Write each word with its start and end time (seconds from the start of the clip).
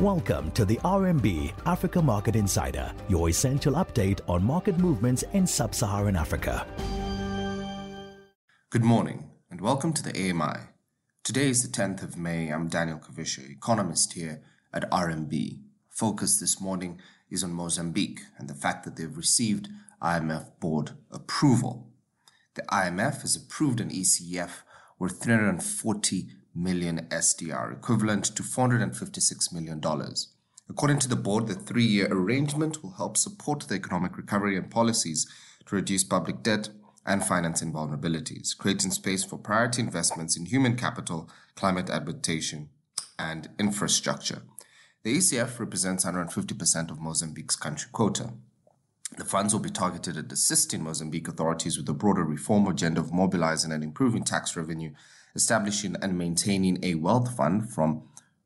Welcome 0.00 0.50
to 0.50 0.66
the 0.66 0.76
RMB 0.84 1.54
Africa 1.64 2.02
Market 2.02 2.36
Insider, 2.36 2.92
your 3.08 3.30
essential 3.30 3.72
update 3.76 4.20
on 4.28 4.44
market 4.44 4.76
movements 4.76 5.24
in 5.32 5.46
sub 5.46 5.74
Saharan 5.74 6.16
Africa. 6.16 6.66
Good 8.68 8.84
morning 8.84 9.30
and 9.50 9.58
welcome 9.58 9.94
to 9.94 10.02
the 10.02 10.10
AMI. 10.10 10.66
Today 11.24 11.48
is 11.48 11.62
the 11.62 11.74
10th 11.74 12.02
of 12.02 12.18
May. 12.18 12.50
I'm 12.50 12.68
Daniel 12.68 12.98
Kavishe, 12.98 13.50
economist 13.50 14.12
here 14.12 14.42
at 14.70 14.90
RMB. 14.90 15.60
Focus 15.88 16.40
this 16.40 16.60
morning 16.60 17.00
is 17.30 17.42
on 17.42 17.54
Mozambique 17.54 18.20
and 18.36 18.50
the 18.50 18.54
fact 18.54 18.84
that 18.84 18.96
they've 18.96 19.16
received 19.16 19.70
IMF 20.02 20.60
board 20.60 20.90
approval. 21.10 21.90
The 22.52 22.64
IMF 22.70 23.22
has 23.22 23.34
approved 23.34 23.80
an 23.80 23.88
ECF 23.88 24.50
worth 24.98 25.22
340 25.22 26.26
million 26.56 27.06
SDR, 27.10 27.72
equivalent 27.72 28.24
to 28.24 28.42
$456 28.42 29.52
million. 29.52 29.80
According 30.68 30.98
to 31.00 31.08
the 31.08 31.16
board, 31.16 31.46
the 31.46 31.54
three 31.54 31.84
year 31.84 32.08
arrangement 32.10 32.82
will 32.82 32.92
help 32.92 33.16
support 33.16 33.60
the 33.68 33.74
economic 33.74 34.16
recovery 34.16 34.56
and 34.56 34.70
policies 34.70 35.26
to 35.66 35.76
reduce 35.76 36.02
public 36.02 36.42
debt 36.42 36.70
and 37.04 37.24
financing 37.24 37.72
vulnerabilities, 37.72 38.56
creating 38.56 38.90
space 38.90 39.24
for 39.24 39.38
priority 39.38 39.80
investments 39.80 40.36
in 40.36 40.46
human 40.46 40.76
capital, 40.76 41.30
climate 41.54 41.88
adaptation, 41.88 42.68
and 43.18 43.48
infrastructure. 43.58 44.42
The 45.04 45.16
ECF 45.16 45.60
represents 45.60 46.04
150% 46.04 46.90
of 46.90 47.00
Mozambique's 47.00 47.54
country 47.54 47.88
quota. 47.92 48.32
The 49.16 49.24
funds 49.24 49.54
will 49.54 49.60
be 49.60 49.70
targeted 49.70 50.18
at 50.18 50.30
assisting 50.30 50.82
Mozambique 50.82 51.28
authorities 51.28 51.78
with 51.78 51.88
a 51.88 51.94
broader 51.94 52.22
reform 52.22 52.66
agenda 52.66 53.00
of 53.00 53.12
mobilizing 53.12 53.72
and 53.72 53.82
improving 53.82 54.24
tax 54.24 54.56
revenue 54.56 54.92
establishing 55.34 55.96
and 56.02 56.18
maintaining 56.18 56.82
a 56.82 56.94
wealth 56.96 57.36
fund 57.36 57.70
from 57.70 58.02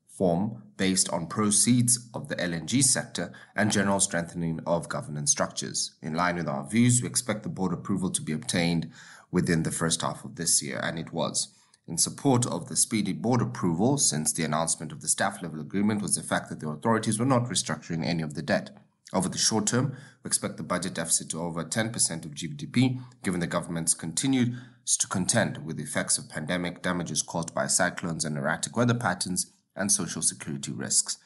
form 0.07 0.61
based 0.77 1.09
on 1.09 1.25
proceeds 1.25 2.09
of 2.13 2.27
the 2.27 2.35
LNG 2.35 2.83
sector 2.83 3.31
and 3.55 3.71
general 3.71 3.99
strengthening 3.99 4.59
of 4.67 4.89
governance 4.89 5.31
structures. 5.31 5.95
In 6.01 6.13
line 6.13 6.35
with 6.35 6.47
our 6.47 6.67
views, 6.67 7.01
we 7.01 7.07
expect 7.07 7.43
the 7.43 7.49
board 7.49 7.73
approval 7.73 8.09
to 8.11 8.21
be 8.21 8.33
obtained 8.33 8.91
within 9.31 9.63
the 9.63 9.71
first 9.71 10.01
half 10.01 10.23
of 10.23 10.35
this 10.35 10.61
year, 10.61 10.79
and 10.83 10.99
it 10.99 11.11
was. 11.11 11.53
In 11.87 11.97
support 11.97 12.45
of 12.45 12.67
the 12.67 12.75
speedy 12.75 13.13
board 13.13 13.41
approval, 13.41 13.97
since 13.97 14.31
the 14.31 14.43
announcement 14.43 14.91
of 14.91 15.01
the 15.01 15.07
staff 15.07 15.41
level 15.41 15.59
agreement 15.59 16.01
was 16.01 16.15
the 16.15 16.23
fact 16.23 16.49
that 16.49 16.59
the 16.59 16.69
authorities 16.69 17.19
were 17.19 17.25
not 17.25 17.45
restructuring 17.45 18.05
any 18.05 18.21
of 18.21 18.35
the 18.35 18.41
debt. 18.41 18.69
Over 19.13 19.27
the 19.27 19.37
short 19.37 19.67
term, 19.67 19.97
we 20.23 20.27
expect 20.27 20.57
the 20.57 20.63
budget 20.63 20.93
deficit 20.93 21.29
to 21.29 21.41
over 21.41 21.63
10% 21.63 22.25
of 22.25 22.31
GDP, 22.31 23.01
given 23.23 23.39
the 23.39 23.47
government's 23.47 23.93
continued 23.93 24.55
to 24.85 25.07
contend 25.07 25.65
with 25.65 25.77
the 25.77 25.83
effects 25.83 26.17
of 26.17 26.29
pandemic 26.29 26.81
damages 26.81 27.21
caused 27.21 27.53
by 27.53 27.67
cyclones 27.67 28.25
and 28.25 28.37
erratic 28.37 28.75
weather 28.75 28.93
patterns 28.93 29.53
and 29.75 29.91
social 29.91 30.21
security 30.21 30.71
risks. 30.71 31.17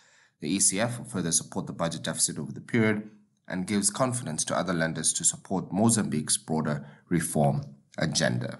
The 0.41 0.57
ECF 0.57 0.97
will 0.97 1.05
further 1.05 1.31
support 1.31 1.67
the 1.67 1.73
budget 1.73 2.03
deficit 2.03 2.37
over 2.37 2.51
the 2.51 2.61
period 2.61 3.09
and 3.47 3.67
gives 3.67 3.89
confidence 3.89 4.43
to 4.45 4.57
other 4.57 4.73
lenders 4.73 5.13
to 5.13 5.23
support 5.23 5.71
Mozambique's 5.71 6.37
broader 6.37 6.87
reform 7.09 7.63
agenda. 7.97 8.59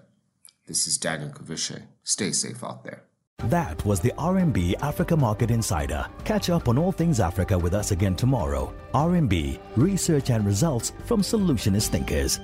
This 0.67 0.87
is 0.87 0.97
Daniel 0.97 1.31
Kavishe. 1.31 1.83
Stay 2.03 2.31
safe 2.31 2.63
out 2.63 2.83
there. 2.83 3.03
That 3.49 3.85
was 3.85 3.99
the 3.99 4.11
RMB 4.17 4.81
Africa 4.81 5.15
Market 5.15 5.51
Insider. 5.51 6.07
Catch 6.23 6.49
up 6.49 6.67
on 6.67 6.79
all 6.79 6.91
things 6.91 7.19
Africa 7.19 7.55
with 7.55 7.75
us 7.75 7.91
again 7.91 8.15
tomorrow. 8.15 8.73
RMB, 8.93 9.59
research 9.75 10.31
and 10.31 10.43
results 10.43 10.93
from 11.05 11.21
solutionist 11.21 11.89
thinkers. 11.89 12.39